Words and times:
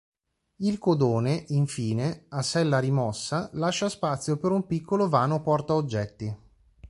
Il 0.61 0.79
codone, 0.79 1.45
infine, 1.49 2.25
a 2.29 2.41
sella 2.41 2.79
rimossa, 2.79 3.51
lascia 3.53 3.87
spazio 3.87 4.37
per 4.37 4.49
un 4.49 4.65
piccolo 4.65 5.07
vano 5.07 5.43
porta 5.43 5.75
oggetti. 5.75 6.35